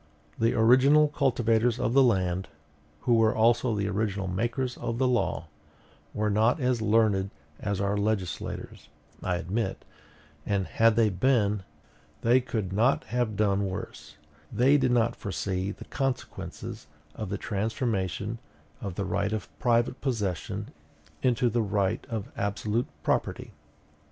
[0.39, 2.47] The original cultivators of the land,
[3.01, 5.45] who were also the original makers of the law,
[6.11, 8.89] were not as learned as our legislators,
[9.21, 9.85] I admit;
[10.43, 11.61] and had they been,
[12.23, 14.17] they could not have done worse:
[14.51, 18.39] they did not foresee the consequences of the transformation
[18.81, 20.69] of the right of private possession
[21.21, 23.51] into the right of absolute property.